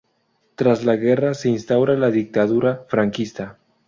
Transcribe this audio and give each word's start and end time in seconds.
Tras 0.55 0.83
la 0.83 0.95
guerra, 0.95 1.35
se 1.35 1.49
instaura 1.49 1.95
la 1.95 2.09
dictadura 2.09 2.85
franquista. 2.89 3.59